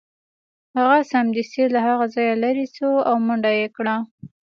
هغه 0.77 0.97
سمدستي 1.11 1.63
له 1.73 1.79
هغه 1.87 2.05
ځایه 2.15 2.35
لیرې 2.43 2.65
شو 2.75 2.91
او 3.07 3.15
منډه 3.25 3.51
یې 3.59 3.67
کړه 3.75 3.95